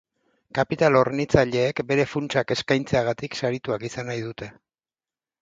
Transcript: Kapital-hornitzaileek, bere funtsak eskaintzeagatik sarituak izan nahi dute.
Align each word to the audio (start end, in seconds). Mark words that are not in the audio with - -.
Kapital-hornitzaileek, 0.59 1.81
bere 1.91 2.07
funtsak 2.15 2.55
eskaintzeagatik 2.57 3.39
sarituak 3.43 3.87
izan 3.93 4.11
nahi 4.13 4.27
dute. 4.31 4.51